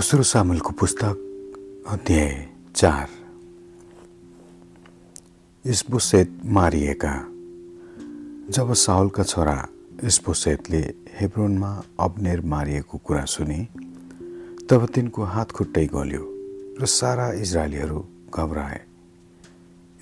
[0.00, 3.08] दोस्रो सामेलको पुस्तक अध्याय चार।
[5.64, 7.12] इस्बोसेत मारिएका।
[8.50, 9.68] जब साउलका छोरा
[10.04, 10.80] इस्बोसेतले
[11.20, 13.58] हेब्रोनमा अब्नेर मारिएको कुरा सुने
[14.70, 16.24] तब तिनको हात खुट्टै गल्यो
[16.80, 18.04] र सारा इजरायलीहरू
[18.34, 18.80] घबराए।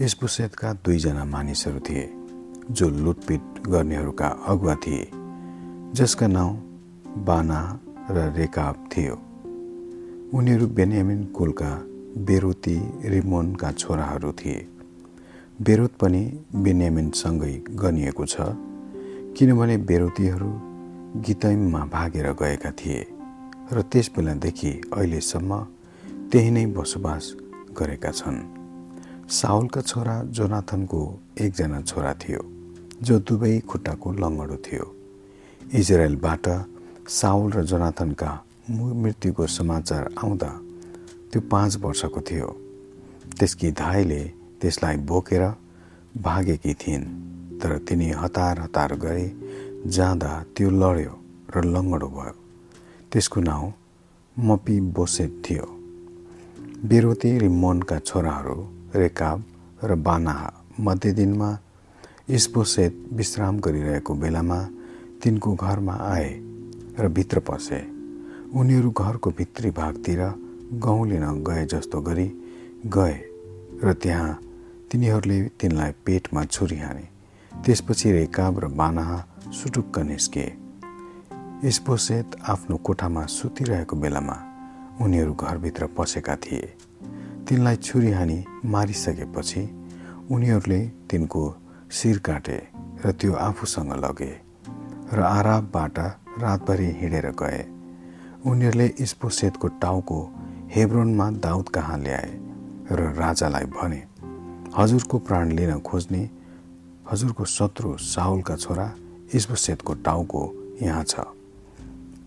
[0.01, 2.09] इस्बोसेतका दुईजना मानिसहरू थिए
[2.71, 5.11] जो लुटपिट गर्नेहरूका अगुवा थिए
[5.95, 6.55] जसका नाउँ
[7.25, 9.28] बाना र रेकाब थियो।
[10.29, 11.71] उनीहरू बेन्यामिन कुलका
[12.29, 12.75] बेरोती
[13.09, 14.57] रिमोनका छोराहरू थिए।
[15.61, 16.21] बेरोत पनि
[16.55, 18.37] बेन्यामिनसँगै गनिएको छ
[19.33, 20.51] किनभने बेरोतीहरू
[21.25, 23.01] गीतैममा भागेर गएका थिए
[23.73, 25.51] र त्यस बेलादेखि अहिलेसम्म
[26.31, 27.25] त्यही नै बसोबास
[27.79, 28.39] गरेका छन्।
[29.33, 31.01] साउलका छोरा जोनाथनको
[31.41, 32.43] एकजना छोरा थियो
[33.01, 34.87] जो दुवै खुट्टाको लङ्गडो थियो।
[35.81, 36.47] इजरायलबाट
[37.09, 38.31] साउल र जोनाथनका
[38.71, 40.49] मृत्युको समाचार आउँदा
[41.33, 42.49] त्यो पाँच वर्षको थियो।
[43.39, 44.23] त्यसकी धाइले
[44.61, 45.45] त्यसलाई बोकेर
[46.21, 47.05] भागेकी थिइन्
[47.61, 49.25] तर तिनी हतार हतार गए
[49.87, 51.13] जाँदा त्यो लड्यो
[51.57, 52.35] र लङ्गडो भयो।
[53.13, 53.73] त्यसको नाउँ
[54.37, 55.67] मपी बोसेट थियो।
[56.85, 58.57] बेरोती रिमोनका छोराहरू
[58.95, 59.45] रेकाब
[59.85, 61.51] र बानाहा मध्य दिनमा
[62.29, 64.61] इस्बोसेत विश्राम गरिरहेको बेलामा
[65.23, 66.31] तिनको घरमा आए
[67.01, 67.98] र भित्र पसे।
[68.49, 70.21] उनीहरू घरको भित्री भागतिर
[70.73, 72.27] गहुँ लिन गए जस्तो गरी
[72.87, 73.17] गए
[73.85, 74.39] र त्यहाँ
[74.91, 77.05] तिनीहरूले तिनलाई पेटमा छुरी हाने
[77.53, 79.19] त्यसपछि रेकाब र बानाहा
[79.53, 80.47] सुटुक्क निस्के।
[81.69, 84.37] इस्पोसेत आफ्नो कोठामा सुतिरहेको बेलामा
[85.01, 86.75] उनीहरू घरभित्र पसेका थिए।
[87.49, 89.63] तिनलाई छुरी हानी मारिसकेपछि
[90.31, 91.43] उनीहरूले तिनको
[91.93, 92.59] शिर काटे
[93.05, 94.35] र त्यो आफूसँग लगे
[95.13, 95.99] र आराबबाट
[96.43, 97.78] रातभरि हिँडेर गए।
[98.49, 100.19] उनीहरूले इस्पोसेतको टाउको
[100.75, 102.31] हेब्रोनमा दाउद कहाँ ल्याए
[102.93, 104.03] र राजालाई भने
[104.77, 106.23] हजुरको प्राण लिन खोज्ने
[107.11, 108.87] हजुरको शत्रु साउलका छोरा
[109.35, 110.43] इस्पोसेतको टाउको
[110.83, 111.15] यहाँ छ।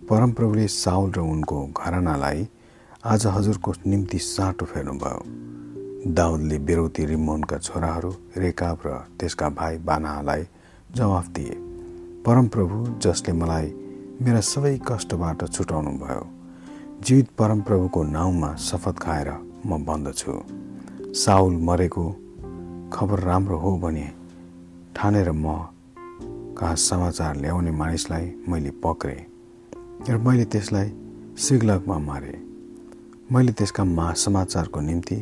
[0.10, 2.48] परमप्रभुले साउल र उनको घरानालाई
[3.06, 10.44] आज हजुरको निम्ति साटो फेर्नुभयो। दाउदले बेरोती रिमोनका छोराहरू रेकाब र त्यसका भाइ बानालाई
[10.96, 11.56] जवाफ दिए।
[12.26, 13.68] परमप्रभु जसले मलाई
[14.22, 16.24] मेरा सबै कष्टबाट छुटाउनु भयो
[17.04, 19.30] जीवित परमप्रभुको नाउँमा शपथ खाएर
[19.66, 20.34] म भन्दछु
[21.14, 22.04] साउल मरेको
[22.94, 24.06] खबर राम्रो हो भने
[24.96, 25.56] ठानेर म
[26.58, 29.26] कहाँ समाचार ल्याउने मानिसलाई मैले पक्रेँ
[30.10, 30.94] र मैले त्यसलाई
[31.38, 32.38] सिग्लगमा मारेँ।
[33.32, 35.16] मैले त्यसका मा समाचारको निम्ति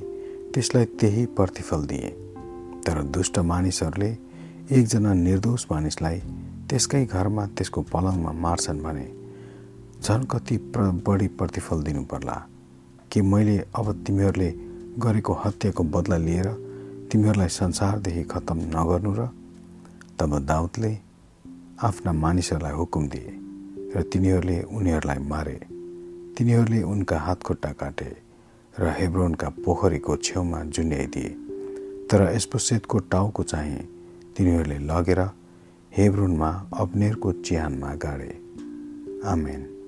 [0.54, 2.12] त्यसलाई त्यही प्रतिफल दिएँ।
[2.84, 4.12] तर दुष्ट मानिसहरूले
[4.72, 6.22] एकजना निर्दोष मानिसलाई
[6.70, 9.06] त्यसकै घरमा त्यसको पलङमा मार्छन् भने
[10.04, 12.38] झन् कति प्र बढी प्रतिफल दिनु पर्ला
[13.12, 14.50] कि मैले अब तिमीहरूले
[15.00, 16.48] गरेको हत्याको बदला लिएर
[17.12, 19.26] तिमीहरूलाई संसारदेखि खत्तम नगर्नु र
[20.20, 20.92] तब दाउदले
[21.84, 23.34] आफ्ना मानिसहरूलाई हुकुम दिए
[23.96, 25.58] र तिनीहरूले उनीहरूलाई मारे।
[26.38, 28.12] तिनीहरूले उनका हातखुट्टा काटे
[28.80, 31.30] र हेब्रोनका पोखरीको छेउमा जुन्याइदिए।
[32.10, 33.82] तर एस्पोसेतको टाउको चाहिँ
[34.38, 35.22] तिनीहरूले लगेर
[35.98, 38.30] हेब्रोनमा अब्नेरको चिहानमा गाडे।
[39.26, 39.79] आमेन।